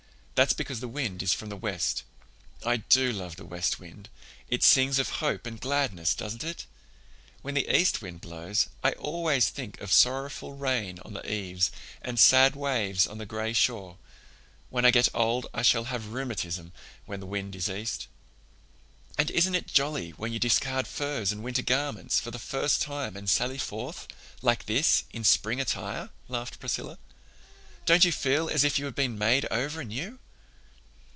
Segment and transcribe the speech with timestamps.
[0.33, 2.01] That's because the wind is from the west.
[2.65, 4.09] I do love the west wind.
[4.49, 6.65] It sings of hope and gladness, doesn't it?
[7.43, 11.69] When the east wind blows I always think of sorrowful rain on the eaves
[12.01, 13.99] and sad waves on a gray shore.
[14.71, 16.73] When I get old I shall have rheumatism
[17.05, 18.07] when the wind is east."
[19.19, 23.15] "And isn't it jolly when you discard furs and winter garments for the first time
[23.15, 24.07] and sally forth,
[24.41, 26.97] like this, in spring attire?" laughed Priscilla.
[27.85, 30.17] "Don't you feel as if you had been made over new?"